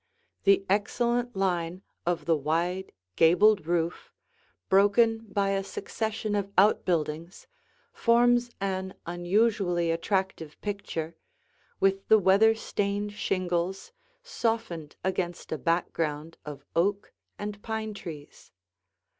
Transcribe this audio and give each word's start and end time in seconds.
The 0.45 0.65
excellent 0.67 1.35
line 1.35 1.83
of 2.07 2.25
the 2.25 2.35
wide, 2.35 2.91
gabled 3.17 3.67
roof, 3.67 4.11
broken 4.67 5.19
by 5.31 5.51
a 5.51 5.63
succession 5.63 6.33
of 6.33 6.51
outbuildings, 6.57 7.45
forms 7.93 8.49
an 8.59 8.95
unusually 9.05 9.91
attractive 9.91 10.59
picture, 10.61 11.15
with 11.79 12.07
the 12.07 12.17
weather 12.17 12.55
stained 12.55 13.13
shingles 13.13 13.91
softened 14.23 14.95
against 15.03 15.51
a 15.51 15.59
background 15.59 16.39
of 16.45 16.65
oak 16.75 17.13
and 17.37 17.61
pine 17.61 17.93
trees. 17.93 18.51